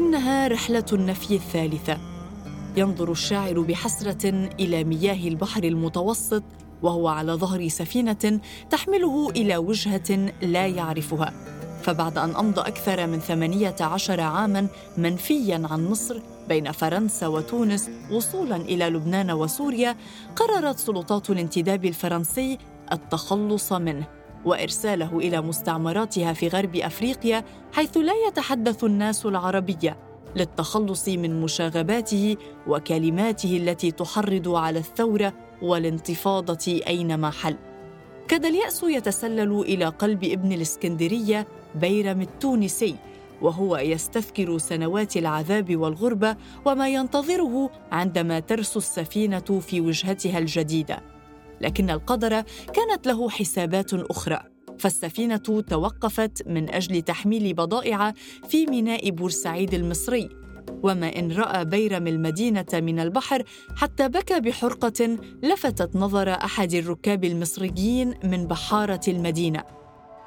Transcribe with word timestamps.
إنها 0.00 0.48
رحلة 0.48 0.84
النفي 0.92 1.34
الثالثة. 1.34 1.98
ينظر 2.76 3.12
الشاعر 3.12 3.60
بحسرة 3.60 4.28
إلى 4.60 4.84
مياه 4.84 5.28
البحر 5.28 5.64
المتوسط 5.64 6.42
وهو 6.82 7.08
على 7.08 7.32
ظهر 7.32 7.68
سفينة 7.68 8.40
تحمله 8.70 9.30
إلى 9.30 9.56
وجهة 9.56 10.32
لا 10.42 10.66
يعرفها. 10.66 11.32
فبعد 11.82 12.18
أن 12.18 12.36
أمضى 12.36 12.60
أكثر 12.60 13.06
من 13.06 13.18
ثمانية 13.18 13.76
عشر 13.80 14.20
عاماً 14.20 14.66
منفياً 14.98 15.62
عن 15.70 15.86
مصر 15.90 16.20
بين 16.48 16.72
فرنسا 16.72 17.26
وتونس 17.26 17.90
وصولاً 18.10 18.56
إلى 18.56 18.84
لبنان 18.84 19.30
وسوريا 19.30 19.96
قررت 20.36 20.78
سلطات 20.78 21.30
الانتداب 21.30 21.84
الفرنسي 21.84 22.58
التخلص 22.92 23.72
منه. 23.72 24.19
وإرساله 24.44 25.18
إلى 25.18 25.40
مستعمراتها 25.40 26.32
في 26.32 26.48
غرب 26.48 26.76
أفريقيا 26.76 27.44
حيث 27.72 27.96
لا 27.96 28.12
يتحدث 28.28 28.84
الناس 28.84 29.26
العربيه 29.26 29.96
للتخلص 30.36 31.08
من 31.08 31.40
مشاغباته 31.40 32.36
وكلماته 32.66 33.56
التي 33.56 33.90
تحرض 33.90 34.48
على 34.48 34.78
الثورة 34.78 35.32
والانتفاضة 35.62 36.80
أينما 36.86 37.30
حل. 37.30 37.56
كاد 38.28 38.44
اليأس 38.44 38.82
يتسلل 38.82 39.60
إلى 39.60 39.84
قلب 39.84 40.24
ابن 40.24 40.52
الإسكندرية 40.52 41.46
بيرم 41.74 42.20
التونسي 42.20 42.96
وهو 43.42 43.76
يستذكر 43.76 44.58
سنوات 44.58 45.16
العذاب 45.16 45.76
والغربة 45.76 46.36
وما 46.64 46.88
ينتظره 46.88 47.70
عندما 47.92 48.40
ترسو 48.40 48.78
السفينة 48.78 49.60
في 49.60 49.80
وجهتها 49.80 50.38
الجديدة. 50.38 51.19
لكن 51.60 51.90
القدر 51.90 52.42
كانت 52.72 53.06
له 53.06 53.30
حسابات 53.30 53.94
أخرى. 53.94 54.40
فالسفينة 54.78 55.36
توقفت 55.68 56.42
من 56.46 56.74
أجل 56.74 57.02
تحميل 57.02 57.54
بضائع 57.54 58.12
في 58.48 58.66
ميناء 58.66 59.10
بورسعيد 59.10 59.74
المصري. 59.74 60.28
وما 60.82 61.18
إن 61.18 61.32
رأى 61.32 61.64
بيرم 61.64 62.06
المدينة 62.06 62.66
من 62.74 63.00
البحر 63.00 63.42
حتى 63.76 64.08
بكى 64.08 64.40
بحرقة 64.40 65.18
لفتت 65.42 65.96
نظر 65.96 66.30
أحد 66.30 66.74
الركاب 66.74 67.24
المصريين 67.24 68.14
من 68.24 68.46
بحارة 68.46 69.00
المدينة. 69.08 69.64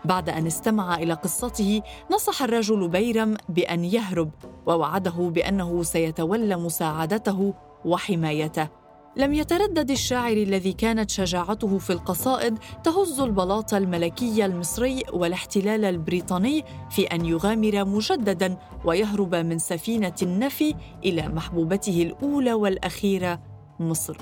بعد 0.05 0.29
أن 0.29 0.47
استمع 0.47 0.95
إلى 0.95 1.13
قصته 1.13 1.81
نصح 2.11 2.41
الرجل 2.41 2.87
بيرم 2.87 3.37
بأن 3.49 3.85
يهرب 3.85 4.31
ووعده 4.65 5.31
بأنه 5.33 5.83
سيتولى 5.83 6.55
مساعدته 6.55 7.53
وحمايته. 7.85 8.82
لم 9.15 9.33
يتردد 9.33 9.91
الشاعر 9.91 10.37
الذي 10.37 10.73
كانت 10.73 11.09
شجاعته 11.09 11.77
في 11.77 11.89
القصائد 11.93 12.57
تهز 12.83 13.19
البلاط 13.19 13.73
الملكي 13.73 14.45
المصري 14.45 15.03
والاحتلال 15.13 15.85
البريطاني 15.85 16.63
في 16.89 17.03
أن 17.05 17.25
يغامر 17.25 17.85
مجددا 17.85 18.57
ويهرب 18.85 19.35
من 19.35 19.59
سفينة 19.59 20.15
النفي 20.21 20.75
إلى 21.05 21.27
محبوبته 21.27 22.01
الأولى 22.01 22.53
والأخيرة 22.53 23.39
مصر. 23.79 24.17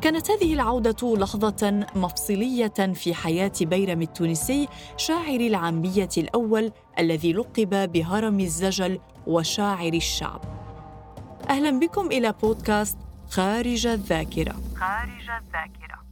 كانت 0.00 0.30
هذه 0.30 0.54
العودة 0.54 1.16
لحظة 1.16 1.86
مفصلية 1.94 2.92
في 2.94 3.14
حياة 3.14 3.52
بيرم 3.60 4.02
التونسي 4.02 4.68
شاعر 4.96 5.40
العامية 5.40 6.08
الأول 6.18 6.72
الذي 6.98 7.32
لقب 7.32 7.92
بهرم 7.92 8.40
الزجل 8.40 8.98
وشاعر 9.26 9.92
الشعب. 9.92 10.40
أهلا 11.50 11.78
بكم 11.78 12.06
إلى 12.06 12.34
بودكاست 12.42 13.05
خارج 13.30 13.86
الذاكرة. 13.86 14.54
خارج 14.76 15.30
الذاكرة. 15.30 16.05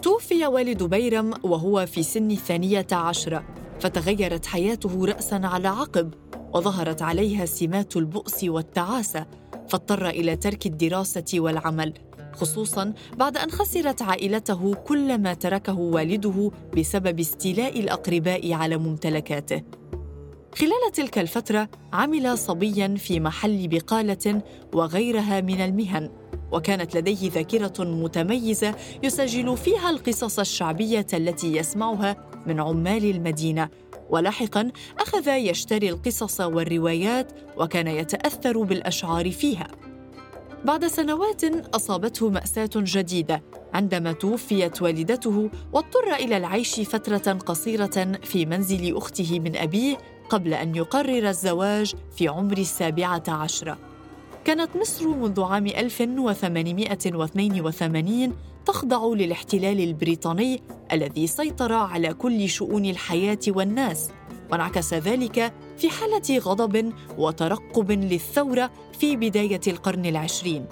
توفي 0.02 0.46
والد 0.46 0.84
بيرم 0.84 1.34
وهو 1.44 1.86
في 1.86 2.04
سن 2.04 2.32
الثانية 2.32 2.88
عشرة. 2.92 3.44
فتغيرت 3.80 4.46
حياته 4.46 5.06
رأساً 5.06 5.42
على 5.44 5.68
عقب 5.68 6.14
وظهرت 6.54 7.02
عليها 7.02 7.46
سمات 7.46 7.98
البؤس 7.98 8.44
والتعاسة 8.44 9.26
فاضطر 9.70 10.10
إلى 10.10 10.36
ترك 10.36 10.66
الدراسة 10.66 11.26
والعمل. 11.34 11.94
خصوصا 12.34 12.94
بعد 13.18 13.38
أن 13.38 13.52
خسرت 13.52 14.02
عائلته 14.02 14.74
كل 14.74 15.18
ما 15.18 15.34
تركه 15.34 15.80
والده 15.80 16.52
بسبب 16.78 17.20
استيلاء 17.20 17.80
الأقرباء 17.80 18.54
على 18.54 18.78
ممتلكاته. 18.78 19.62
خلال 20.56 20.92
تلك 20.94 21.18
الفترة 21.18 21.70
عمل 21.94 22.38
صبيا 22.38 22.96
في 22.98 23.20
محل 23.20 23.68
بقالة 23.68 24.42
وغيرها 24.74 25.42
من 25.42 25.62
المهن 25.62 26.10
وكانت 26.52 26.98
لديه 26.98 27.32
ذاكرة 27.32 27.84
متميزة 27.84 28.76
يسجل 29.04 29.58
فيها 29.58 29.90
القصص 29.90 30.40
الشعبية 30.40 31.08
التي 31.14 31.58
يسمعها 31.58 32.30
من 32.46 32.60
عمال 32.60 33.06
المدينة. 33.06 33.70
ولاحقا 34.10 34.72
أخذ 35.00 35.28
يشتري 35.28 35.90
القصص 35.90 36.42
والروايات 36.42 37.32
وكان 37.58 37.88
يتأثر 37.88 38.64
بالأشعار 38.64 39.32
فيها. 39.32 39.68
بعد 40.66 40.88
سنوات 40.88 41.44
أصابته 41.76 42.30
مأساة 42.30 42.70
جديدة 42.76 43.44
عندما 43.74 44.12
توفيت 44.12 44.82
والدته 44.82 45.50
واضطر 45.74 46.14
إلى 46.14 46.38
العيش 46.38 46.80
فترة 46.80 47.34
قصيرة 47.34 48.12
في 48.24 48.46
منزل 48.46 48.98
أخته 48.98 49.40
من 49.40 49.56
أبيه 49.56 49.98
قبل 50.30 50.54
أن 50.54 50.76
يقرر 50.76 51.30
الزواج 51.30 51.94
في 52.18 52.28
عمر 52.28 52.58
السابعة 52.58 53.24
عشرة. 53.28 53.78
كانت 54.46 54.70
مصر 54.76 55.08
منذ 55.08 55.42
عام 55.42 55.68
1882 55.68 58.36
تخضع 58.66 59.08
للاحتلال 59.08 59.80
البريطاني 59.80 60.62
الذي 60.92 61.28
سيطر 61.28 61.74
على 61.74 62.14
كل 62.14 62.50
شؤون 62.50 62.86
الحياة 62.86 63.40
والناس. 63.48 64.10
وانعكس 64.52 64.94
ذلك 64.94 65.54
في 65.78 65.90
حالة 65.90 66.38
غضب 66.38 66.94
وترقب 67.18 67.92
للثورة 67.92 68.72
في 69.00 69.16
بداية 69.16 69.62
القرن 69.68 70.06
العشرين. 70.06 70.66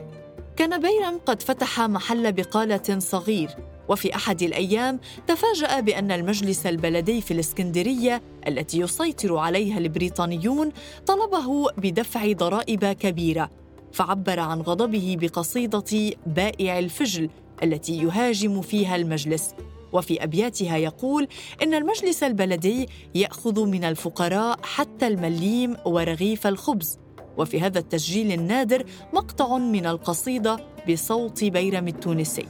كان 0.56 0.82
بيرم 0.82 1.20
قد 1.26 1.42
فتح 1.42 1.82
محل 1.82 2.32
بقالة 2.32 3.00
صغير 3.00 3.50
وفي 3.90 4.16
أحد 4.16 4.44
الأيام 4.44 5.00
تفاجأ 5.28 5.80
بأن 5.80 6.12
المجلس 6.12 6.66
البلدي 6.66 7.22
في 7.22 7.32
الإسكندرية 7.32 8.22
التي 8.48 8.80
يسيطر 8.80 9.38
عليها 9.38 9.78
البريطانيون 9.78 10.72
طلبه 11.06 11.72
بدفع 11.78 12.32
ضرائب 12.32 12.86
كبيرة 12.86 13.50
فعبر 13.94 14.40
عن 14.40 14.62
غضبه 14.62 15.18
بقصيدة 15.20 16.16
بائع 16.26 16.80
الفجل 16.80 17.30
التي 17.64 17.98
يهاجم 17.98 18.62
فيها 18.62 18.96
المجلس. 18.96 19.54
وفي 19.98 20.24
أبياتها 20.24 20.78
يقول 20.78 21.28
إن 21.64 21.74
المجلس 21.74 22.24
البلدي 22.24 22.88
يأخذ 23.16 23.66
من 23.66 23.84
الفقراء 23.84 24.60
حتى 24.64 25.08
المليم 25.08 25.76
ورغيف 25.86 26.48
الخبز. 26.48 27.00
وفي 27.38 27.62
هذا 27.62 27.80
التسجيل 27.80 28.32
النادر 28.32 28.84
مقطع 29.14 29.58
من 29.58 29.86
القصيدة 29.86 30.58
بصوت 30.90 31.44
بيرم 31.44 31.88
التونسي. 31.88 32.46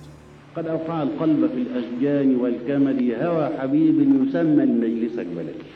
قد 0.55 0.67
أوقع 0.67 1.03
القلب 1.03 1.47
في 1.47 1.61
الأشجان 1.61 2.35
والكمل 2.35 3.15
هوى 3.15 3.50
حبيب 3.59 3.95
يسمى 4.00 4.63
المجلس 4.63 5.19
البلدي. 5.19 5.67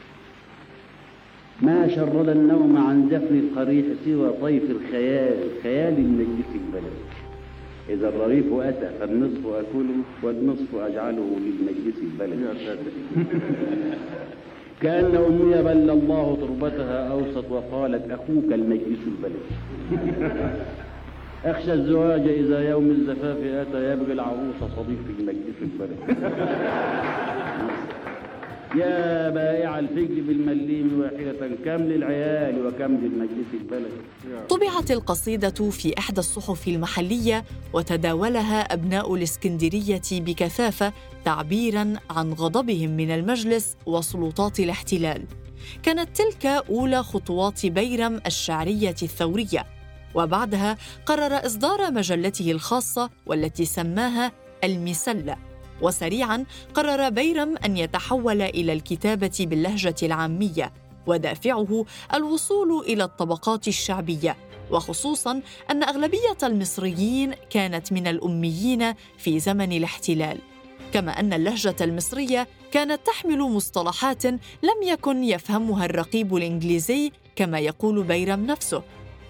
ما 1.62 1.96
شرد 1.96 2.30
النوم 2.30 2.78
عن 2.78 3.10
دفن 3.10 3.40
القريح 3.40 3.86
سوى 4.06 4.34
طيف 4.42 4.64
الخيال 4.64 5.50
خيال 5.64 5.94
المجلس 5.94 6.52
البلد 6.56 7.11
إذا 7.92 8.10
الرغيف 8.10 8.46
أتى 8.54 8.90
فالنصف 9.00 9.48
أكله 9.48 9.96
والنصف 10.24 10.76
أجعله 10.76 11.38
للمجلس 11.40 11.98
البلد. 12.02 12.40
كأن 14.82 15.16
أمي 15.16 15.64
بل 15.64 15.90
الله 15.90 16.38
تربتها 16.42 17.12
أوسط 17.12 17.52
وقالت 17.52 18.12
أخوك 18.12 18.54
المجلس 18.54 19.00
البلد. 19.08 19.44
أخشى 21.46 21.74
الزواج 21.74 22.28
إذا 22.28 22.70
يوم 22.70 22.90
الزفاف 22.90 23.38
أتى 23.38 23.94
يبغي 23.94 24.14
العروس 24.14 24.56
صديق 24.78 24.98
في 25.18 25.24
مجلس 25.24 25.58
البلد. 25.62 25.98
يا 28.76 29.30
بائع 29.30 29.80
الفجر 29.80 30.22
بالمليم 30.22 31.00
واحدة 31.00 31.56
كم 31.66 31.84
للعيال 31.84 32.66
وكم 32.66 32.96
للمجلس 32.96 33.48
البلد. 33.54 33.92
طبعت 34.50 34.92
القصيدة 34.92 35.70
في 35.70 35.98
إحدى 35.98 36.20
الصحف 36.20 36.68
المحلية 36.68 37.46
وتداولها 37.74 38.74
أبناء 38.74 39.16
الإسكندرية 39.16 40.02
بكثافة 40.12 40.94
تعبيراً 41.26 41.94
عن 42.10 42.34
غضبهم 42.34 42.90
من 42.90 43.12
المجلس 43.12 43.78
وسلطات 43.86 44.60
الاحتلال. 44.60 45.26
كانت 45.84 46.10
تلك 46.18 46.46
أولى 46.46 47.04
خطوات 47.04 47.66
بيرم 47.66 48.22
الشعرية 48.26 48.96
الثورية. 49.04 49.66
وبعدها 50.16 50.78
قرر 51.06 51.46
إصدار 51.46 51.92
مجلته 51.92 52.52
الخاصة 52.52 53.10
والتي 53.26 53.66
سماها 53.66 54.32
المسلة. 54.64 55.51
وسريعا 55.82 56.46
قرر 56.74 57.10
بيرم 57.10 57.58
أن 57.66 57.78
يتحول 57.78 58.42
إلى 58.42 58.74
الكتابة 58.74 59.38
باللهجة 59.40 59.96
العامية 60.04 60.74
ودافعه 61.08 61.86
الوصول 62.14 62.86
إلى 62.86 63.04
الطبقات 63.04 63.68
الشعبية. 63.68 64.38
وخصوصا 64.72 65.42
أن 65.72 65.84
أغلبية 65.84 66.38
المصريين 66.44 67.34
كانت 67.50 67.94
من 67.94 68.08
الأميين 68.08 68.94
في 69.18 69.40
زمن 69.40 69.72
الاحتلال. 69.72 70.38
كما 70.94 71.20
أن 71.20 71.34
اللهجة 71.34 71.76
المصرية 71.82 72.48
كانت 72.72 73.00
تحمل 73.06 73.40
مصطلحات 73.40 74.26
لم 74.26 74.84
يكن 74.84 75.24
يفهمها 75.24 75.86
الرقيب 75.86 76.36
الإنجليزي 76.36 77.12
كما 77.36 77.60
يقول 77.60 78.04
بيرم 78.04 78.46
نفسه. 78.46 78.84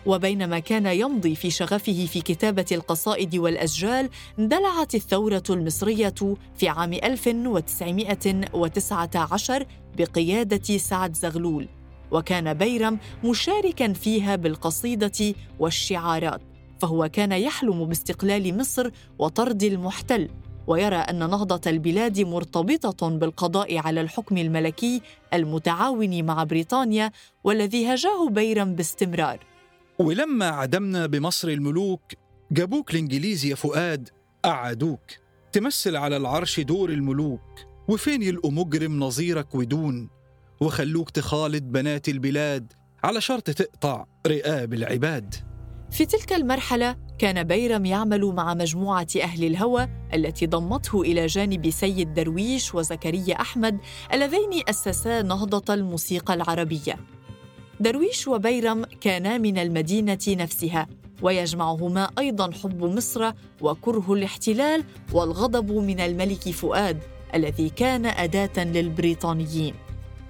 وبينما 0.06 0.60
كان 0.60 0.86
يمضي 0.86 1.36
في 1.36 1.50
شغفه 1.50 2.06
في 2.06 2.22
كتابة 2.22 2.66
القصائد 2.72 3.36
والأسجال 3.36 4.10
اندلعت 4.40 4.96
الثورة 4.96 5.44
المصرية 5.50 6.14
في 6.56 6.70
عام 6.70 6.94
1919 6.94 9.66
بقيادة 9.98 10.78
سعد 10.78 11.16
زغلول 11.16 11.68
وكان 12.12 12.54
بيرم 12.54 13.00
مشاركا 13.24 13.94
فيها 13.94 14.36
بالقصيدة 14.36 15.36
والشعارات 15.60 16.42
فهو 16.80 17.10
كان 17.10 17.32
يحلم 17.32 17.86
باستقلال 17.86 18.58
مصر 18.58 18.90
وطرد 19.20 19.64
المحتل 19.64 20.30
ويرى 20.68 20.96
أن 20.96 21.20
نهضة 21.20 21.72
البلاد 21.72 22.20
مرتبطة 22.20 23.10
بالقضاء 23.10 23.78
على 23.78 24.02
الحكم 24.02 24.38
الملكي 24.38 25.02
المتعاون 25.34 26.24
مع 26.24 26.44
بريطانيا 26.44 27.12
والذي 27.44 27.94
هجاه 27.94 28.30
بيرم 28.30 28.76
باستمرار. 28.76 29.51
ولما 30.02 30.46
عدمنا 30.46 31.06
بمصر 31.06 31.48
الملوك 31.48 32.02
جابوك 32.52 32.92
الانجليز 32.92 33.46
يا 33.46 33.56
فؤاد 33.56 34.10
قعدوك 34.44 35.02
تمثل 35.52 35.96
على 35.96 36.18
العرش 36.18 36.60
دور 36.60 36.90
الملوك. 36.90 37.42
وفين 37.88 38.22
يلقوا 38.22 38.52
مجرم 38.52 39.00
نظيرك 39.00 39.56
ودون؟ 39.56 40.10
وخلوك 40.62 41.10
تخالط 41.10 41.64
بنات 41.64 42.10
البلاد 42.10 42.74
على 43.04 43.22
شرط 43.22 43.50
تقطع 43.50 44.06
رقاب 44.28 44.74
العباد. 44.74 45.36
في 45.92 46.06
تلك 46.06 46.34
المرحلة 46.34 46.96
كان 47.20 47.44
بيرم 47.44 47.86
يعمل 47.86 48.26
مع 48.26 48.54
مجموعة 48.54 49.08
أهل 49.22 49.44
الهوى 49.44 49.88
التي 50.14 50.48
ضمته 50.48 51.02
إلى 51.02 51.26
جانب 51.26 51.70
سيد 51.70 52.14
درويش 52.14 52.76
وزكريا 52.76 53.42
أحمد 53.42 53.80
اللذين 54.14 54.64
أسسا 54.70 55.22
نهضة 55.22 55.74
الموسيقى 55.74 56.34
العربية. 56.34 57.21
درويش 57.82 58.28
وبيرم 58.28 58.86
كانا 59.02 59.38
من 59.38 59.58
المدينة 59.58 60.20
نفسها 60.28 60.88
ويجمعهما 61.22 62.10
أيضا 62.20 62.52
حب 62.52 62.84
مصر 62.84 63.32
وكره 63.62 64.14
الاحتلال 64.14 64.84
والغضب 65.14 65.72
من 65.72 66.00
الملك 66.00 66.50
فؤاد 66.50 67.00
الذي 67.36 67.70
كان 67.70 68.06
أداة 68.06 68.64
للبريطانيين. 68.64 69.74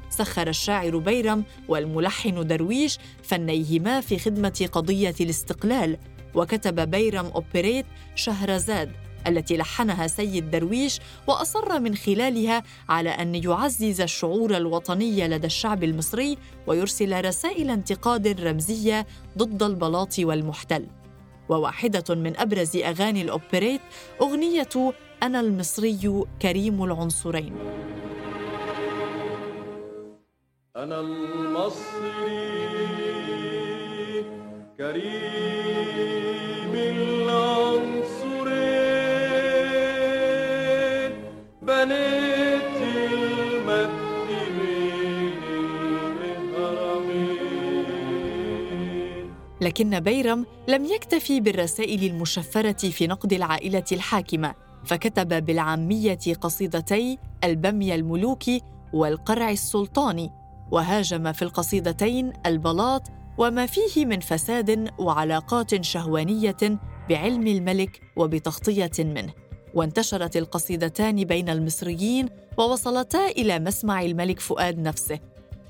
سخر 0.10 0.48
الشاعر 0.48 0.98
بيرم 0.98 1.44
والملحن 1.68 2.48
درويش 2.48 2.98
فنيهما 3.24 4.02
في 4.02 4.20
خدمة 4.20 4.70
قضية 4.72 5.16
الاستقلال 5.22 5.98
وكتب 6.36 6.92
بيرم 6.92 7.26
أوبريت 7.26 7.86
شهرزاد 8.16 8.92
التي 9.28 9.58
لحنها 9.58 10.08
سيد 10.08 10.52
درويش 10.52 11.00
وأصر 11.28 11.80
من 11.80 11.96
خلالها 11.96 12.64
على 12.90 13.10
أن 13.10 13.36
يعزز 13.36 14.02
الشعور 14.02 14.58
الوطني 14.58 15.28
لدى 15.28 15.48
الشعب 15.48 15.84
المصري 15.84 16.38
ويرسل 16.68 17.26
رسائل 17.26 17.70
انتقاد 17.70 18.42
رمزية 18.42 19.08
ضد 19.38 19.64
البلاط 19.64 20.20
والمحتل. 20.20 20.88
وواحدة 21.50 22.16
من 22.16 22.38
أبرز 22.38 22.78
أغاني 22.78 23.22
الأوبريت 23.22 23.82
أغنية 24.22 24.94
أنا 25.24 25.40
المصري 25.40 26.24
كريم 26.42 26.84
العنصرين. 26.84 27.56
أنا 30.76 31.00
المصري 31.00 32.52
كريم 34.78 36.31
لكن 49.82 50.00
بيرم 50.00 50.46
لم 50.68 50.86
يكتفي 50.86 51.40
بالرسائل 51.40 52.04
المشفرة 52.04 52.90
في 52.90 53.08
نقد 53.08 53.34
العائلة 53.34 53.84
الحاكمة 53.92 54.56
فكتب 54.86 55.46
بالعامية 55.46 56.20
قصيدتي 56.42 57.18
البمي 57.44 57.96
الملوكي 57.96 58.62
والقرع 58.94 59.50
السلطاني 59.50 60.30
وهاجم 60.72 61.32
في 61.32 61.42
القصيدتين 61.42 62.34
البلاط 62.46 63.02
وما 63.38 63.66
فيه 63.66 64.06
من 64.06 64.20
فساد 64.20 64.90
وعلاقات 65.00 65.84
شهوانية 65.84 66.80
بعلم 67.10 67.48
الملك 67.48 68.02
وبتغطية 68.16 68.92
منه. 69.00 69.34
وانتشرت 69.74 70.38
القصيدتان 70.38 71.24
بين 71.24 71.50
المصريين 71.50 72.30
ووصلتا 72.58 73.28
إلى 73.28 73.60
مسمع 73.60 74.02
الملك 74.02 74.40
فؤاد 74.40 74.80
نفسه. 74.80 75.20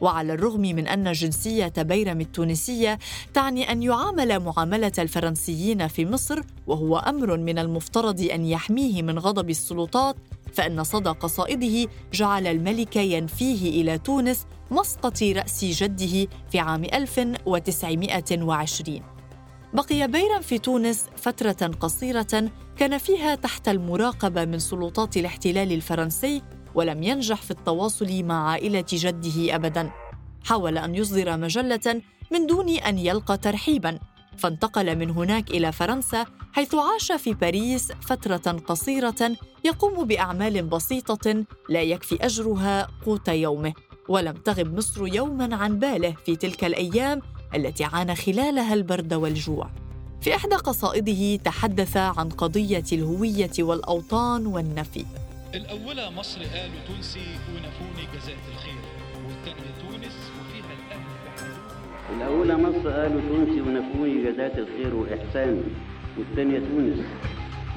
وعلى 0.01 0.33
الرغم 0.33 0.61
من 0.61 0.87
أن 0.87 1.11
جنسية 1.11 1.73
بيرم 1.77 2.21
التونسية 2.21 2.99
تعني 3.33 3.71
أن 3.71 3.83
يعامل 3.83 4.39
معاملة 4.39 4.91
الفرنسيين 4.99 5.87
في 5.87 6.05
مصر 6.05 6.41
وهو 6.67 6.97
أمر 6.97 7.37
من 7.37 7.59
المفترض 7.59 8.21
أن 8.21 8.45
يحميه 8.45 9.01
من 9.01 9.19
غضب 9.19 9.49
السلطات 9.49 10.15
فإن 10.53 10.83
صدى 10.83 11.09
قصائده 11.09 11.89
جعل 12.13 12.47
الملك 12.47 12.95
ينفيه 12.95 13.81
إلى 13.81 13.97
تونس 13.97 14.45
مسقط 14.71 15.23
رأس 15.23 15.65
جده 15.65 16.27
في 16.51 16.59
عام 16.59 16.83
1920 16.83 19.01
بقي 19.73 20.07
بيرم 20.07 20.41
في 20.41 20.57
تونس 20.57 21.05
فترة 21.15 21.71
قصيرة 21.79 22.51
كان 22.77 22.97
فيها 22.97 23.35
تحت 23.35 23.69
المراقبة 23.69 24.45
من 24.45 24.59
سلطات 24.59 25.17
الاحتلال 25.17 25.71
الفرنسي 25.71 26.41
ولم 26.75 27.03
ينجح 27.03 27.41
في 27.41 27.51
التواصل 27.51 28.23
مع 28.23 28.49
عائلة 28.49 28.85
جده 28.89 29.55
أبداً. 29.55 29.91
حاول 30.43 30.77
أن 30.77 30.95
يصدر 30.95 31.37
مجلة 31.37 32.01
من 32.31 32.47
دون 32.47 32.69
أن 32.69 32.99
يلقى 32.99 33.37
ترحيباً، 33.37 33.99
فانتقل 34.37 34.95
من 34.95 35.09
هناك 35.09 35.51
إلى 35.51 35.71
فرنسا 35.71 36.25
حيث 36.53 36.75
عاش 36.75 37.11
في 37.11 37.33
باريس 37.33 37.91
فترة 37.91 38.51
قصيرة 38.51 39.31
يقوم 39.63 40.05
بأعمال 40.05 40.63
بسيطة 40.63 41.45
لا 41.69 41.81
يكفي 41.81 42.25
أجرها 42.25 42.87
قوت 43.05 43.27
يومه. 43.27 43.73
ولم 44.09 44.33
تغب 44.33 44.77
مصر 44.77 45.07
يوما 45.07 45.55
عن 45.55 45.79
باله 45.79 46.15
في 46.25 46.35
تلك 46.35 46.63
الأيام 46.63 47.21
التي 47.55 47.83
عانى 47.83 48.15
خلالها 48.15 48.73
البرد 48.73 49.13
والجوع 49.13 49.69
في 50.21 50.35
إحدى 50.35 50.55
قصائده 50.55 51.35
تحدث 51.43 51.97
عن 51.97 52.29
قضية 52.29 52.83
الهوية 52.91 53.51
والأوطان 53.59 54.45
والنفي 54.47 55.05
الأولى 55.55 56.11
مصر 56.11 56.39
قالوا 56.39 56.79
تونسي 56.87 57.19
ونفوني 57.49 58.07
جزاء 58.13 58.35
الخير. 58.53 58.81
والثانية 59.27 59.71
تونس 59.81 60.31
وفيها 60.39 60.73
الأهل. 60.77 61.01
الأولى 62.15 62.57
مصر 62.57 62.89
قالوا 62.89 63.21
تونسي 63.21 63.61
ونفوني 63.61 64.31
جزاء 64.31 64.57
الخير 64.59 64.95
وإحسان. 64.95 65.63
والثانية 66.17 66.59
تونس 66.59 67.05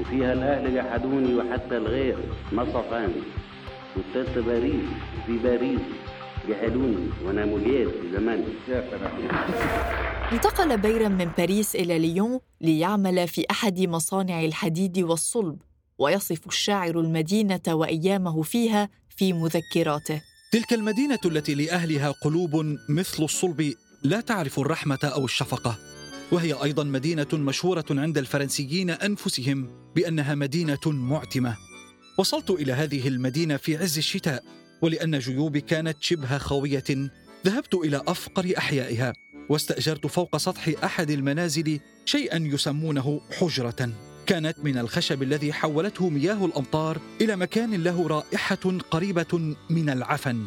وفيها 0.00 0.32
الأهل 0.32 0.74
جحدوني 0.74 1.34
وحتى 1.34 1.76
الغير 1.76 2.18
مصفان 2.52 3.12
والثالثة 3.96 4.40
باريس 4.40 4.84
في 5.26 5.38
باريس 5.38 5.80
جهلوني 6.48 7.08
وأنا 7.24 7.44
مولييرا 7.44 7.88
في 7.88 8.12
زمان. 8.12 8.44
انتقل 10.32 10.78
بيرم 10.78 11.12
من 11.12 11.30
باريس 11.38 11.76
إلى 11.76 11.98
ليون 11.98 12.40
ليعمل 12.60 13.28
في 13.28 13.44
أحد 13.50 13.80
مصانع 13.80 14.44
الحديد 14.44 14.98
والصلب. 14.98 15.58
ويصف 15.98 16.46
الشاعر 16.46 17.00
المدينة 17.00 17.60
وأيامه 17.68 18.42
فيها 18.42 18.88
في 19.16 19.32
مذكراته. 19.32 20.22
تلك 20.52 20.72
المدينة 20.72 21.18
التي 21.24 21.54
لأهلها 21.54 22.10
قلوب 22.10 22.76
مثل 22.88 23.22
الصلب 23.22 23.74
لا 24.02 24.20
تعرف 24.20 24.58
الرحمة 24.58 24.98
أو 25.04 25.24
الشفقة 25.24 25.78
وهي 26.32 26.52
أيضا 26.52 26.84
مدينة 26.84 27.26
مشهورة 27.32 27.84
عند 27.90 28.18
الفرنسيين 28.18 28.90
أنفسهم 28.90 29.70
بأنها 29.96 30.34
مدينة 30.34 30.80
معتمة. 30.86 31.56
وصلت 32.18 32.50
إلى 32.50 32.72
هذه 32.72 33.08
المدينة 33.08 33.56
في 33.56 33.76
عز 33.76 33.98
الشتاء 33.98 34.44
ولأن 34.82 35.18
جيوبي 35.18 35.60
كانت 35.60 35.96
شبه 36.00 36.38
خاوية 36.38 37.10
ذهبت 37.46 37.74
إلى 37.74 38.02
أفقر 38.06 38.52
أحيائها 38.58 39.12
واستأجرت 39.48 40.06
فوق 40.06 40.36
سطح 40.36 40.84
أحد 40.84 41.10
المنازل 41.10 41.80
شيئا 42.04 42.38
يسمونه 42.38 43.20
حجرة. 43.38 44.13
كانت 44.26 44.56
من 44.64 44.78
الخشب 44.78 45.22
الذي 45.22 45.52
حولته 45.52 46.08
مياه 46.08 46.44
الأمطار 46.44 46.98
إلى 47.20 47.36
مكان 47.36 47.74
له 47.74 48.08
رائحة 48.08 48.78
قريبة 48.90 49.56
من 49.70 49.90
العفن. 49.90 50.44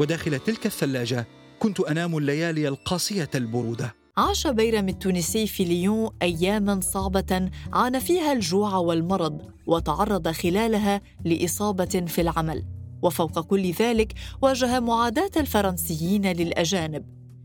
وداخل 0.00 0.38
تلك 0.38 0.66
الثلاجة 0.66 1.26
كنت 1.58 1.80
أنام 1.80 2.16
الليالي 2.16 2.68
القاسية 2.68 3.30
البرودة. 3.34 3.94
عاش 4.16 4.46
بيرم 4.46 4.88
التونسي 4.88 5.46
في 5.46 5.64
ليون 5.64 6.10
اياما 6.22 6.80
صعبة 6.80 7.50
عانى 7.72 8.00
فيها 8.00 8.32
الجوع 8.32 8.76
والمرض 8.76 9.40
وتعرض 9.66 10.28
خلالها 10.28 11.00
لإصابة 11.24 12.04
في 12.06 12.20
العمل. 12.20 12.64
وفوق 13.02 13.40
كل 13.40 13.70
ذلك 13.70 14.12
واجه 14.42 14.80
معاداة 14.80 15.30
الفرنسيين 15.36 16.26
للأجانب. 16.26 17.04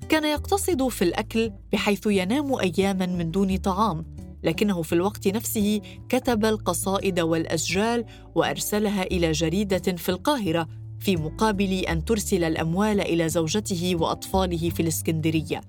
كان 0.10 0.26
يقتصد 0.26 0.88
في 0.88 1.02
الأكل 1.02 1.52
بحيث 1.74 2.08
ينام 2.08 2.54
اياما 2.54 3.06
من 3.06 3.32
دون 3.32 3.58
طعام. 3.58 4.15
لكنه 4.46 4.82
في 4.82 4.94
الوقت 4.94 5.28
نفسه 5.28 5.82
كتب 6.10 6.46
القصائد 6.46 7.20
والاشجال 7.20 8.06
وأرسلها 8.36 9.04
إلى 9.04 9.32
جريدة 9.32 9.96
في 9.98 10.10
القاهرة 10.10 10.68
في 11.00 11.16
مقابل 11.16 11.74
أن 11.74 12.06
ترسل 12.06 12.44
الأموال 12.44 13.02
إلى 13.02 13.30
زوجته 13.30 13.96
وأطفاله 13.96 14.70
في 14.70 14.80
الإسكندرية. 14.80 15.62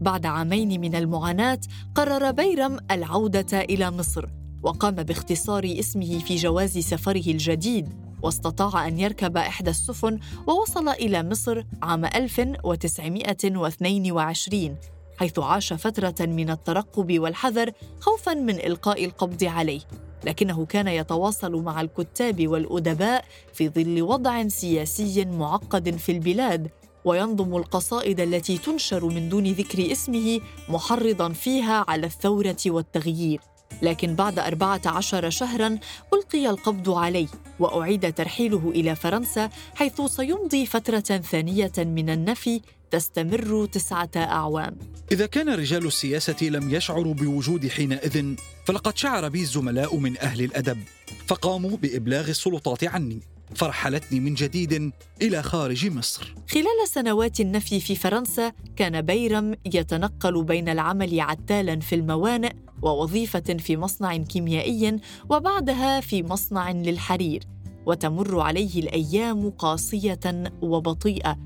بعد 0.00 0.26
عامين 0.26 0.80
من 0.80 0.94
المعاناة 0.94 1.60
قرر 1.94 2.30
بيرم 2.30 2.78
العودة 2.90 3.60
إلى 3.60 3.90
مصر 3.90 4.26
وقام 4.62 4.94
باختصار 4.94 5.74
اسمه 5.78 6.18
في 6.18 6.36
جواز 6.36 6.78
سفره 6.78 7.30
الجديد 7.30 7.88
واستطاع 8.22 8.88
أن 8.88 8.98
يركب 8.98 9.36
إحدى 9.36 9.70
السفن 9.70 10.18
ووصل 10.46 10.88
إلى 10.88 11.22
مصر 11.22 11.62
عام 11.82 12.04
1922 12.04 14.76
حيث 15.16 15.38
عاش 15.38 15.72
فترة 15.72 16.26
من 16.26 16.50
الترقب 16.50 17.18
والحذر 17.18 17.70
خوفا 18.00 18.34
من 18.34 18.54
إلقاء 18.54 19.04
القبض 19.04 19.44
عليه. 19.44 19.80
لكنه 20.24 20.66
كان 20.66 20.88
يتواصل 20.88 21.62
مع 21.62 21.80
الكتاب 21.80 22.48
والأدباء 22.48 23.24
في 23.52 23.68
ظل 23.68 24.02
وضع 24.02 24.48
سياسي 24.48 25.24
معقد 25.24 25.96
في 25.96 26.12
البلاد 26.12 26.70
وينظم 27.04 27.56
القصائد 27.56 28.20
التي 28.20 28.58
تنشر 28.58 29.04
من 29.04 29.28
دون 29.28 29.44
ذكر 29.44 29.92
اسمه 29.92 30.40
محرضا 30.68 31.28
فيها 31.32 31.84
على 31.88 32.06
الثورة 32.06 32.56
والتغيير. 32.66 33.40
لكن 33.82 34.14
بعد 34.14 34.38
أربعة 34.38 34.80
عشر 34.86 35.30
شهراً 35.30 35.78
ألقي 36.14 36.50
القبض 36.50 36.90
عليه 36.90 37.26
وأعيد 37.60 38.14
ترحيله 38.14 38.70
إلى 38.74 38.94
فرنسا 38.94 39.50
حيث 39.74 40.00
سيمضي 40.00 40.66
فترة 40.66 41.00
ثانية 41.00 41.72
من 41.78 42.10
النفي 42.10 42.60
تستمر 42.90 43.66
تسعة 43.66 44.10
أعوام. 44.16 44.78
إذا 45.12 45.26
كان 45.26 45.48
رجال 45.48 45.86
السياسة 45.86 46.36
لم 46.42 46.74
يشعروا 46.74 47.14
بوجودي 47.14 47.70
حينئذ 47.70 48.34
فلقد 48.64 48.96
شعر 48.96 49.28
بي 49.28 49.40
الزملاء 49.40 49.96
من 49.96 50.18
أهل 50.18 50.44
الأدب. 50.44 50.78
فقاموا 51.26 51.76
بإبلاغ 51.76 52.28
السلطات 52.28 52.84
عني. 52.84 53.20
فرحلتني 53.54 54.20
من 54.20 54.34
جديد 54.34 54.92
إلى 55.22 55.42
خارج 55.42 55.86
مصر. 55.86 56.34
خلال 56.50 56.88
سنوات 56.88 57.40
النفي 57.40 57.80
في 57.80 57.94
فرنسا 57.94 58.52
كان 58.76 59.02
بيرم 59.02 59.54
يتنقل 59.74 60.44
بين 60.44 60.68
العمل 60.68 61.20
عتالا 61.20 61.80
في 61.80 61.94
الموانئ 61.94 62.52
ووظيفة 62.82 63.56
في 63.58 63.76
مصنع 63.76 64.16
كيميائي 64.16 65.00
وبعدها 65.30 66.00
في 66.00 66.22
مصنع 66.22 66.70
للحرير. 66.70 67.42
وتمر 67.86 68.40
عليه 68.40 68.80
الأيام 68.80 69.50
قاسية 69.50 70.52
وبطيئة. 70.62 71.38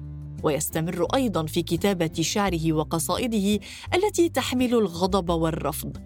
ويستمر 0.42 1.06
أيضا 1.14 1.46
في 1.46 1.62
كتابة 1.62 2.12
شعره 2.20 2.72
وقصائده 2.72 3.60
التي 3.94 4.28
تحمل 4.28 4.74
الغضب 4.74 5.30
والرفض. 5.30 5.96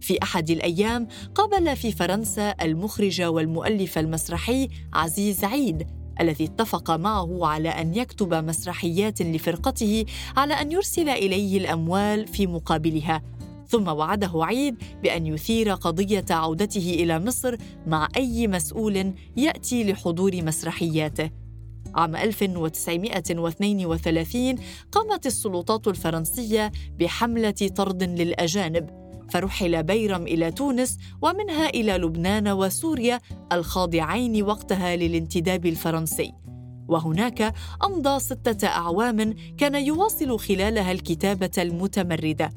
في 0.00 0.22
أحد 0.22 0.50
الأيام 0.50 1.08
قابل 1.34 1.76
في 1.76 1.92
فرنسا 1.92 2.54
المخرج 2.62 3.22
والمؤلف 3.22 3.98
المسرحي 3.98 4.68
عزيز 4.92 5.44
عيد 5.44 5.86
الذي 6.20 6.44
اتفق 6.44 6.90
معه 6.90 7.46
على 7.46 7.68
أن 7.68 7.94
يكتب 7.94 8.34
مسرحيات 8.34 9.22
لفرقته 9.22 10.04
على 10.36 10.54
أن 10.54 10.72
يرسل 10.72 11.08
إليه 11.08 11.58
الأموال 11.58 12.26
في 12.26 12.46
مقابلها. 12.46 13.22
ثم 13.68 13.88
وعده 13.88 14.30
عيد 14.34 14.76
بأن 15.02 15.26
يثير 15.26 15.70
قضية 15.70 16.24
عودته 16.30 16.94
إلى 16.94 17.18
مصر 17.18 17.56
مع 17.86 18.08
أي 18.16 18.48
مسؤول 18.48 19.14
يأتي 19.36 19.92
لحضور 19.92 20.42
مسرحياته. 20.42 21.39
عام 21.94 22.16
1932 22.16 24.54
قامت 24.92 25.26
السلطات 25.26 25.88
الفرنسية 25.88 26.72
بحملة 26.98 27.50
طرد 27.50 28.02
للأجانب 28.02 29.00
فرحل 29.30 29.82
بيرم 29.82 30.22
إلى 30.22 30.50
تونس 30.50 30.98
ومنها 31.22 31.68
إلى 31.68 31.92
لبنان 31.92 32.48
وسوريا 32.48 33.20
الخاضعين 33.52 34.42
وقتها 34.42 34.96
للانتداب 34.96 35.66
الفرنسي. 35.66 36.32
وهناك 36.88 37.54
أمضى 37.84 38.20
ستة 38.20 38.68
أعوام 38.68 39.34
كان 39.58 39.74
يواصل 39.74 40.38
خلالها 40.38 40.92
الكتابة 40.92 41.50
المتمردة. 41.58 42.50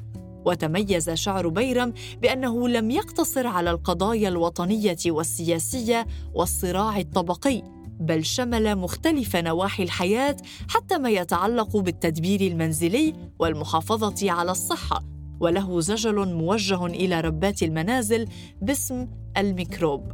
وتميز 0.46 1.10
شعر 1.10 1.48
بيرم 1.48 1.92
بأنه 2.22 2.68
لم 2.68 2.90
يقتصر 2.90 3.46
على 3.46 3.70
القضايا 3.70 4.28
الوطنية 4.28 4.96
والسياسية 5.06 6.06
والصراع 6.34 6.98
الطبقي 6.98 7.62
بل 8.04 8.24
شمل 8.24 8.76
مختلف 8.76 9.36
نواحي 9.36 9.82
الحياة 9.82 10.36
حتى 10.68 10.98
ما 10.98 11.10
يتعلق 11.10 11.76
بالتدبير 11.76 12.40
المنزلي 12.40 13.14
والمحافظة 13.38 14.30
على 14.30 14.50
الصحة 14.50 15.04
وله 15.40 15.80
زجل 15.80 16.34
موجه 16.34 16.86
إلى 16.86 17.20
ربات 17.20 17.62
المنازل 17.62 18.28
باسم 18.62 19.08
الميكروب. 19.36 20.12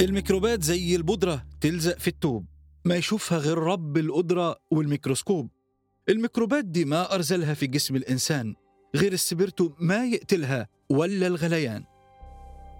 الميكروبات 0.00 0.62
زي 0.62 0.96
البودرة 0.96 1.44
تلزق 1.60 1.98
في 1.98 2.08
التوب 2.08 2.46
ما 2.84 2.96
يشوفها 2.96 3.38
غير 3.38 3.58
رب 3.58 3.96
القدرة 3.96 4.56
والميكروسكوب. 4.70 5.50
الميكروبات 6.08 6.64
دي 6.64 6.84
ما 6.84 7.14
أرزلها 7.14 7.54
في 7.54 7.66
جسم 7.66 7.96
الإنسان 7.96 8.54
غير 8.96 9.12
السبرتو 9.12 9.70
ما 9.80 10.04
يقتلها 10.04 10.68
ولا 10.90 11.26
الغليان. 11.26 11.84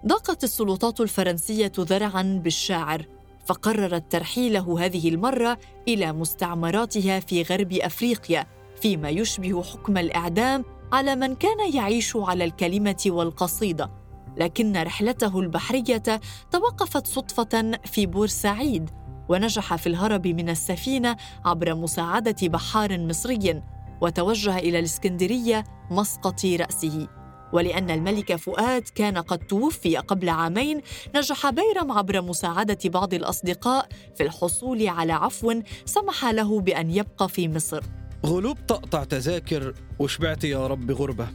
ضاقت 0.07 0.43
السلطات 0.43 1.01
الفرنسية 1.01 1.71
ذرعا 1.79 2.41
بالشاعر 2.43 3.05
فقررت 3.45 4.11
ترحيله 4.11 4.85
هذه 4.85 5.09
المرة 5.09 5.57
إلى 5.87 6.13
مستعمراتها 6.13 7.19
في 7.19 7.41
غرب 7.41 7.73
أفريقيا 7.73 8.45
فيما 8.81 9.09
يشبه 9.09 9.63
حكم 9.63 9.97
الإعدام 9.97 10.65
على 10.91 11.15
من 11.15 11.35
كان 11.35 11.73
يعيش 11.73 12.15
على 12.15 12.43
الكلمة 12.43 13.03
والقصيدة. 13.07 13.91
لكن 14.37 14.77
رحلته 14.77 15.39
البحرية 15.39 16.03
توقفت 16.51 17.07
صدفة 17.07 17.79
في 17.85 18.05
بورسعيد 18.05 18.89
ونجح 19.29 19.75
في 19.75 19.87
الهرب 19.87 20.27
من 20.27 20.49
السفينة 20.49 21.17
عبر 21.45 21.75
مساعدة 21.75 22.47
بحار 22.47 22.99
مصري 22.99 23.61
وتوجه 24.01 24.57
إلى 24.57 24.79
الإسكندرية 24.79 25.63
مسقط 25.91 26.45
رأسه. 26.45 27.07
ولأن 27.55 27.91
الملك 27.91 28.35
فؤاد 28.35 28.83
كان 28.95 29.17
قد 29.17 29.39
توفي 29.39 29.97
قبل 29.97 30.29
عامين 30.29 30.81
نجح 31.15 31.49
بيرم 31.49 31.91
عبر 31.91 32.21
مساعدة 32.21 32.77
بعض 32.85 33.13
الأصدقاء 33.13 33.87
في 34.15 34.23
الحصول 34.23 34.87
على 34.87 35.13
عفو 35.13 35.61
سمح 35.85 36.25
له 36.25 36.59
بأن 36.59 36.91
يبقى 36.91 37.29
في 37.29 37.47
مصر. 37.47 37.83
غلوب 38.25 38.67
تقطع 38.67 39.03
تذاكر 39.03 39.73
وشبعت 39.99 40.43
يا 40.43 40.67
رب 40.67 40.91
غربة؟ 40.91 41.27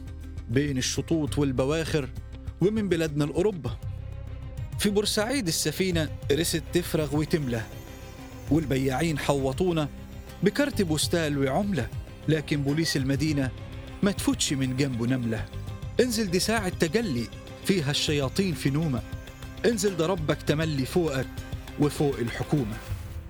بين 0.49 0.77
الشطوط 0.77 1.37
والبواخر 1.37 2.09
ومن 2.61 2.89
بلادنا 2.89 3.23
الأوروبا. 3.25 3.71
في 4.79 4.89
بورسعيد 4.89 5.47
السفينة 5.47 6.09
رست 6.31 6.63
تفرغ 6.73 7.15
وتملى 7.15 7.61
والبياعين 8.51 9.19
حوطونا 9.19 9.89
بكرت 10.43 10.81
بوستال 10.81 11.37
وعملة 11.37 11.87
لكن 12.27 12.63
بوليس 12.63 12.97
المدينة 12.97 13.51
ما 14.03 14.11
تفوتش 14.11 14.53
من 14.53 14.77
جنبه 14.77 15.05
نملة. 15.05 15.60
انزل 15.99 16.31
دي 16.31 16.39
ساعة 16.39 16.69
تجلي 16.69 17.27
فيها 17.65 17.91
الشياطين 17.91 18.53
في 18.53 18.69
نومة. 18.69 19.01
انزل 19.65 19.97
ده 19.97 20.05
ربك 20.07 20.41
تملي 20.41 20.85
فوقك 20.85 21.27
وفوق 21.79 22.15
الحكومة. 22.19 22.77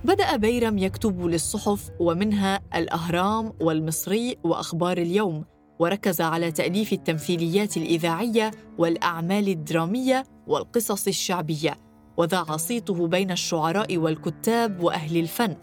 بدأ 0.05 0.35
بيرم 0.35 0.77
يكتب 0.77 1.25
للصحف 1.25 1.89
ومنها 1.99 2.59
الأهرام 2.75 3.53
والمصري 3.59 4.37
وأخبار 4.43 4.97
اليوم 4.97 5.45
وركز 5.79 6.21
على 6.21 6.51
تأليف 6.51 6.93
التمثيليات 6.93 7.77
الإذاعية 7.77 8.51
والأعمال 8.77 9.47
الدرامية 9.47 10.23
والقصص 10.47 11.07
الشعبية 11.07 11.77
وذاع 12.17 12.57
صيته 12.57 13.07
بين 13.07 13.31
الشعراء 13.31 13.97
والكتاب 13.97 14.83
وأهل 14.83 15.17
الفن. 15.17 15.55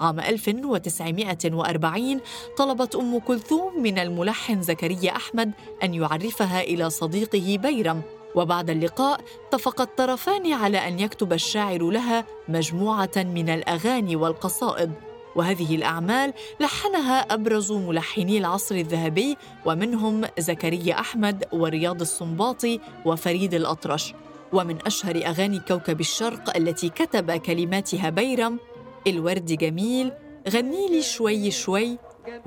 عام 0.00 0.20
1940 0.20 2.20
طلبت 2.56 2.96
أم 2.96 3.18
كلثوم 3.18 3.82
من 3.82 3.98
الملحن 3.98 4.62
زكريا 4.62 5.16
أحمد 5.16 5.52
أن 5.82 5.94
يعرفها 5.94 6.60
إلى 6.60 6.90
صديقه 6.90 7.58
بيرم. 7.58 8.02
وبعد 8.34 8.70
اللقاء 8.70 9.20
اتفق 9.48 9.80
الطرفان 9.80 10.52
على 10.52 10.88
أن 10.88 11.00
يكتب 11.00 11.32
الشاعر 11.32 11.90
لها 11.90 12.24
مجموعة 12.48 13.10
من 13.16 13.48
الأغاني 13.48 14.16
والقصائد. 14.16 14.92
وهذه 15.36 15.76
الأعمال 15.76 16.32
لحنها 16.60 17.34
أبرز 17.34 17.72
ملحني 17.72 18.38
العصر 18.38 18.74
الذهبي 18.74 19.36
ومنهم 19.66 20.24
زكريا 20.38 21.00
أحمد 21.00 21.44
ورياض 21.52 22.00
السنباطي 22.00 22.80
وفريد 23.04 23.54
الأطرش. 23.54 24.14
ومن 24.52 24.78
أشهر 24.86 25.16
أغاني 25.16 25.58
كوكب 25.58 26.00
الشرق 26.00 26.56
التي 26.56 26.88
كتب 26.88 27.30
كلماتها 27.30 28.10
بيرم 28.10 28.58
الورد 29.06 29.46
جميل 29.46 30.12
غني 30.48 30.88
لي 30.88 31.02
شوي 31.02 31.50
شوي. 31.50 31.98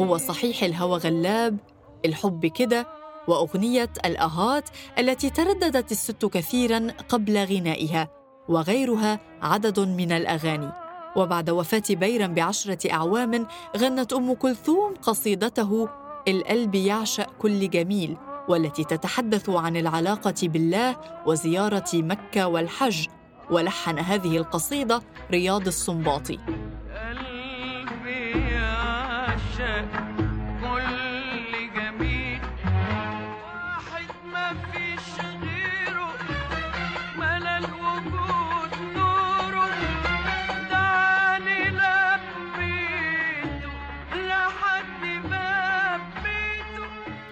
هو 0.01 0.17
صحيح 0.17 0.63
الهوى 0.63 0.97
غلاب 0.97 1.57
الحب 2.05 2.45
كده 2.45 2.87
وأغنية 3.27 3.89
الأهات 4.05 4.69
التي 4.99 5.29
ترددت 5.29 5.91
الست 5.91 6.25
كثيراً 6.25 6.87
قبل 7.09 7.37
غنائها 7.37 8.09
وغيرها 8.49 9.19
عدد 9.41 9.79
من 9.79 10.11
الأغاني. 10.11 10.71
وبعد 11.15 11.49
وفاة 11.49 11.83
بيرم 11.89 12.33
بعشرة 12.33 12.91
أعوام 12.91 13.47
غنت 13.77 14.13
أم 14.13 14.33
كلثوم 14.33 14.93
قصيدته 15.01 15.89
القلب 16.27 16.75
يعشق 16.75 17.29
كل 17.41 17.69
جميل 17.69 18.17
والتي 18.49 18.83
تتحدث 18.83 19.49
عن 19.49 19.77
العلاقة 19.77 20.33
بالله 20.43 20.95
وزيارة 21.25 21.89
مكة 21.93 22.47
والحج. 22.47 23.07
ولحن 23.49 23.99
هذه 23.99 24.37
القصيدة 24.37 25.01
رياض 25.31 25.67
السنباطي. 25.67 26.39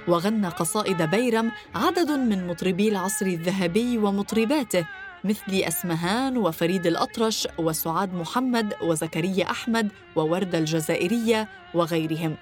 وغنى 0.08 0.48
قصائد 0.48 1.02
بيرم 1.02 1.52
عدد 1.76 2.12
من 2.12 2.48
مطربي 2.48 2.90
العصر 2.90 3.26
الذهبي 3.26 3.98
ومطرباته 3.98 4.88
مثل 5.24 5.54
أسمهان 5.54 6.38
وفريد 6.38 6.88
الأطرش 6.88 7.48
وسعاد 7.58 8.14
محمد 8.14 8.74
وزكريا 8.84 9.52
أحمد 9.52 9.92
ووردة 10.16 10.58
الجزائرية 10.58 11.50
وغيرهم. 11.74 12.36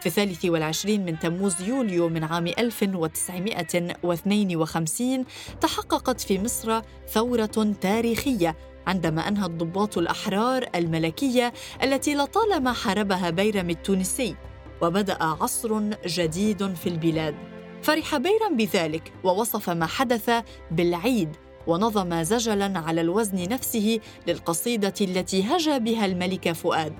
في 0.00 0.06
الثالث 0.06 0.44
والعشرين 0.44 1.04
من 1.04 1.18
تموز 1.18 1.62
يوليو 1.62 2.08
من 2.08 2.24
عام 2.24 2.46
1952 2.46 5.24
تحققت 5.60 6.20
في 6.20 6.38
مصر 6.38 6.80
ثورة 7.08 7.74
تاريخية 7.80 8.56
عندما 8.86 9.28
أنهى 9.28 9.46
الضباط 9.46 9.98
الأحرار 9.98 10.66
الملكية 10.74 11.52
التي 11.82 12.14
لطالما 12.14 12.72
حاربها 12.72 13.30
بيرم 13.30 13.70
التونسي 13.70 14.36
وبدأ 14.82 15.22
عصر 15.22 15.80
جديد 16.06 16.74
في 16.74 16.88
البلاد. 16.88 17.34
فرح 17.82 18.16
بيرم 18.16 18.56
بذلك 18.56 19.12
ووصف 19.24 19.70
ما 19.70 19.86
حدث 19.86 20.30
بالعيد 20.70 21.36
ونظم 21.68 22.22
زجلا 22.22 22.78
على 22.78 23.00
الوزن 23.00 23.48
نفسه 23.48 24.00
للقصيدة 24.26 24.94
التي 25.00 25.42
هجا 25.42 25.78
بها 25.78 26.06
الملك 26.06 26.52
فؤاد. 26.52 26.92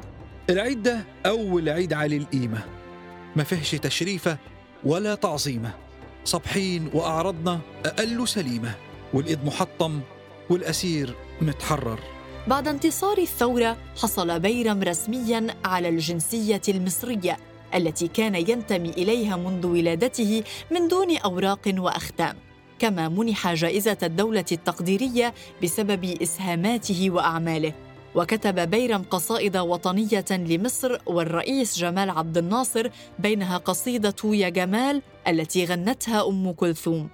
العيد 0.50 0.82
ده 0.82 1.04
أول 1.26 1.68
عيد 1.68 1.92
عالي 1.92 2.16
القيمة 2.16 2.60
ما 3.36 3.44
فيهش 3.44 3.70
تشريفة 3.70 4.38
ولا 4.84 5.14
تعظيمة. 5.14 5.70
صبحين 6.24 6.90
وأعرضنا 6.94 7.60
أقل 7.86 8.28
سليمة 8.28 8.74
والإيد 9.14 9.44
محطم 9.44 10.00
والأسير 10.50 11.14
متحرر. 11.40 12.00
بعد 12.46 12.68
انتصار 12.68 13.18
الثورة 13.18 13.76
حصل 14.02 14.40
بيرم 14.40 14.82
رسميا 14.82 15.46
على 15.64 15.88
الجنسية 15.88 16.62
المصرية 16.68 17.36
التي 17.74 18.08
كان 18.08 18.34
ينتمي 18.34 18.90
إليها 18.90 19.36
منذ 19.36 19.66
ولادته 19.66 20.42
من 20.70 20.88
دون 20.88 21.16
أوراق 21.16 21.74
وأختام. 21.78 22.36
كما 22.78 23.08
منح 23.08 23.54
جائزة 23.54 23.96
الدولة 24.02 24.44
التقديرية 24.52 25.34
بسبب 25.62 26.04
إسهاماته 26.22 27.10
وأعماله. 27.10 27.72
وكتب 28.14 28.70
بيرم 28.70 29.02
قصائد 29.02 29.56
وطنية 29.56 30.24
لمصر 30.30 30.98
والرئيس 31.06 31.78
جمال 31.78 32.10
عبد 32.10 32.38
الناصر 32.38 32.90
بينها 33.18 33.56
قصيدة 33.58 34.14
يا 34.24 34.48
جمال 34.48 35.02
التي 35.28 35.64
غنتها 35.64 36.28
أم 36.28 36.52
كلثوم. 36.52 37.08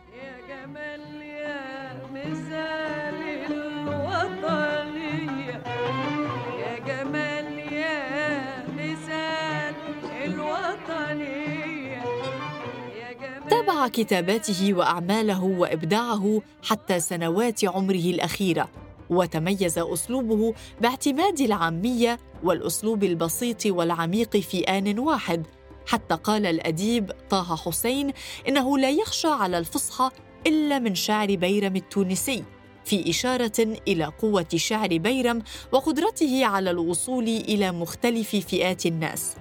كتاباته 13.89 14.75
وأعماله 14.75 15.45
وإبداعه 15.45 16.43
حتى 16.63 17.01
سنوات 17.01 17.65
عمره 17.65 17.95
الأخيرة. 17.95 18.69
وتميز 19.11 19.79
أسلوبه 19.79 20.55
باعتماد 20.81 21.41
العامية 21.41 22.19
والأسلوب 22.45 23.05
البسيط 23.05 23.67
والعميق 23.67 24.37
في 24.37 24.61
آن 24.61 24.99
واحد. 24.99 25.47
حتى 25.87 26.15
قال 26.15 26.47
الأديب 26.47 27.13
طه 27.31 27.57
حسين 27.57 28.13
إنه 28.49 28.79
لا 28.79 28.91
يخشى 28.91 29.29
على 29.29 29.59
الفصحى 29.59 30.11
إلا 30.47 30.79
من 30.79 30.95
شعر 30.95 31.37
بيرم 31.37 31.77
التونسي 31.77 32.45
في 32.85 33.11
إشارة 33.11 33.77
إلى 33.89 34.05
قوة 34.05 34.47
شعر 34.55 34.99
بيرم 34.99 35.43
وقدرته 35.73 36.47
على 36.47 36.71
الوصول 36.71 37.25
إلى 37.25 37.73
مختلف 37.73 38.37
فئات 38.37 38.87
الناس. 38.87 39.37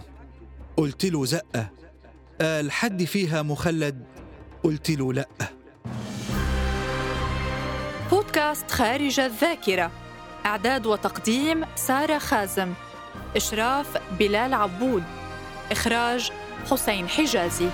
قلت 0.78 1.06
له 1.06 1.26
زقة. 1.26 1.70
قال 2.42 2.72
حد 2.72 3.04
فيها 3.04 3.42
مخلد؟ 3.42 4.04
قلت 4.64 4.90
له 4.90 5.14
لأ. 5.14 5.28
بودكاست 8.12 8.72
خارج 8.72 9.20
الذاكرة. 9.20 9.92
إعداد 10.46 10.86
وتقديم 10.86 11.66
سارة 11.76 12.18
خازم. 12.18 12.74
إشراف 13.36 13.98
بلال 14.20 14.54
عبود. 14.54 15.04
إخراج 15.72 16.32
حسين 16.72 17.10
حجازي. 17.10 17.70